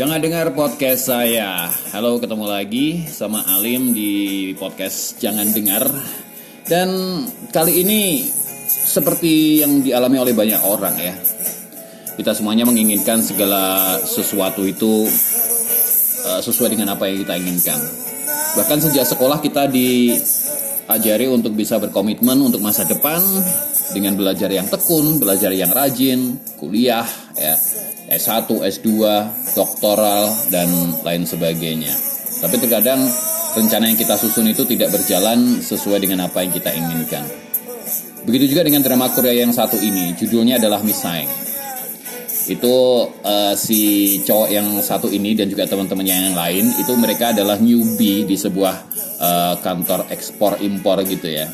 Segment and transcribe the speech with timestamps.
[0.00, 1.68] Jangan dengar podcast saya.
[1.92, 5.92] Halo, ketemu lagi sama Alim di podcast Jangan Dengar.
[6.64, 6.88] Dan
[7.52, 8.24] kali ini
[8.64, 11.12] seperti yang dialami oleh banyak orang ya.
[12.16, 15.04] Kita semuanya menginginkan segala sesuatu itu
[16.24, 17.80] uh, sesuai dengan apa yang kita inginkan.
[18.56, 19.68] Bahkan sejak sekolah kita
[20.90, 23.22] diajari untuk bisa berkomitmen untuk masa depan
[23.94, 27.06] dengan belajar yang tekun, belajar yang rajin, kuliah
[27.38, 27.54] ya
[28.10, 28.90] S1, S2,
[29.54, 30.66] doktoral, dan
[31.06, 31.94] lain sebagainya.
[32.42, 33.06] Tapi terkadang
[33.54, 37.22] rencana yang kita susun itu tidak berjalan sesuai dengan apa yang kita inginkan.
[38.26, 41.49] Begitu juga dengan drama Korea yang satu ini, judulnya adalah Misaeng.
[42.50, 47.62] Itu uh, si cowok yang satu ini dan juga teman-temannya yang lain, itu mereka adalah
[47.62, 48.74] newbie di sebuah
[49.22, 51.46] uh, kantor ekspor impor gitu ya.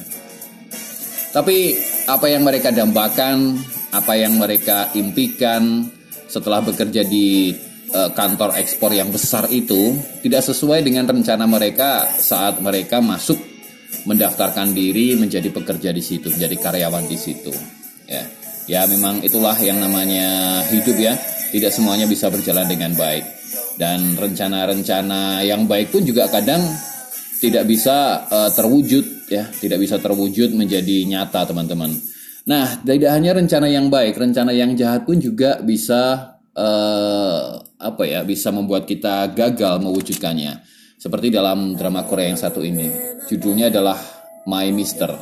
[1.36, 1.77] Tapi
[2.08, 3.61] apa yang mereka dambakan,
[3.92, 5.84] apa yang mereka impikan,
[6.33, 7.52] setelah bekerja di
[7.92, 13.36] uh, kantor ekspor yang besar itu tidak sesuai dengan rencana mereka saat mereka masuk
[14.08, 17.76] mendaftarkan diri menjadi pekerja di situ, menjadi karyawan di situ.
[18.07, 18.23] Ya,
[18.71, 21.15] ya memang itulah yang namanya hidup ya.
[21.47, 23.23] Tidak semuanya bisa berjalan dengan baik.
[23.77, 26.65] Dan rencana-rencana yang baik pun juga kadang
[27.37, 31.93] tidak bisa uh, terwujud ya, tidak bisa terwujud menjadi nyata teman-teman.
[32.47, 38.25] Nah, tidak hanya rencana yang baik, rencana yang jahat pun juga bisa uh, apa ya,
[38.25, 40.63] bisa membuat kita gagal mewujudkannya.
[40.97, 42.89] Seperti dalam drama Korea yang satu ini.
[43.29, 44.01] Judulnya adalah
[44.48, 45.13] My Mister.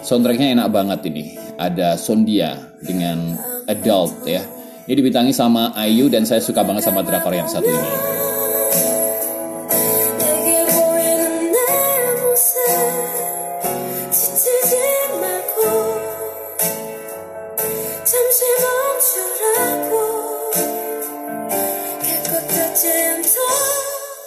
[0.00, 1.45] Soundtracknya enak banget ini.
[1.56, 3.36] Ada Sondia dengan
[3.66, 4.44] Adult ya.
[4.86, 8.25] Ini dibintangi sama Ayu dan saya suka banget sama drama Korea yang satu ini.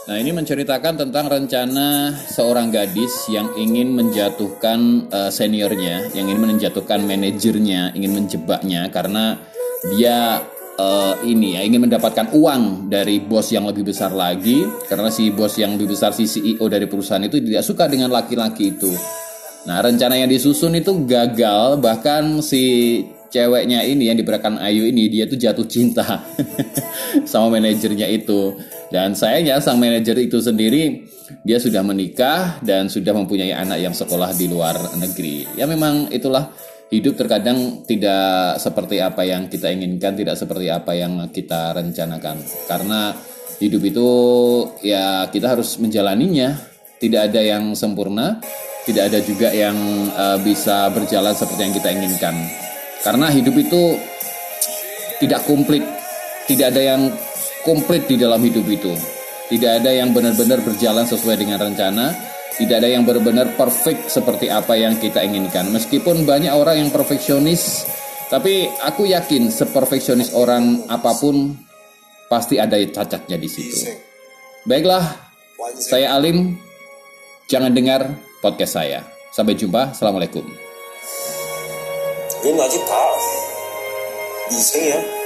[0.10, 7.06] Nah ini menceritakan tentang rencana seorang gadis yang ingin menjatuhkan uh, seniornya, yang ingin menjatuhkan
[7.06, 9.38] manajernya, ingin menjebaknya karena
[9.94, 10.42] dia
[10.82, 14.66] uh, ini ya ingin mendapatkan uang dari bos yang lebih besar lagi.
[14.90, 18.74] Karena si bos yang lebih besar si CEO dari perusahaan itu tidak suka dengan laki-laki
[18.74, 18.90] itu.
[19.70, 21.78] Nah rencana yang disusun itu gagal.
[21.86, 22.66] Bahkan si
[23.30, 26.26] ceweknya ini yang diberikan Ayu ini dia tuh jatuh cinta
[27.30, 28.58] sama manajernya itu
[28.90, 31.06] dan sayangnya sang manajer itu sendiri
[31.46, 35.46] dia sudah menikah dan sudah mempunyai anak yang sekolah di luar negeri.
[35.54, 36.50] Ya memang itulah
[36.90, 42.42] hidup terkadang tidak seperti apa yang kita inginkan tidak seperti apa yang kita rencanakan.
[42.66, 43.14] Karena
[43.62, 44.10] hidup itu
[44.82, 46.68] ya kita harus menjalaninya.
[47.00, 48.44] Tidak ada yang sempurna
[48.90, 49.78] tidak ada juga yang
[50.18, 52.36] uh, bisa berjalan seperti yang kita inginkan.
[53.06, 54.02] Karena hidup itu
[55.22, 55.86] tidak komplit,
[56.50, 57.02] tidak ada yang
[57.66, 58.94] komplit di dalam hidup itu.
[59.50, 62.14] Tidak ada yang benar-benar berjalan sesuai dengan rencana,
[62.56, 65.74] tidak ada yang benar-benar perfect seperti apa yang kita inginkan.
[65.74, 67.90] Meskipun banyak orang yang perfeksionis,
[68.30, 71.58] tapi aku yakin seperfeksionis orang apa pun
[72.30, 73.90] pasti ada cacatnya di situ.
[74.70, 75.34] Baiklah,
[75.82, 76.62] saya Alim.
[77.50, 78.06] Jangan dengar
[78.46, 79.02] podcast saya.
[79.34, 79.98] Sampai jumpa.
[79.98, 80.46] Assalamualaikum.
[82.42, 82.96] 人老去爬，
[84.50, 85.19] 以前也。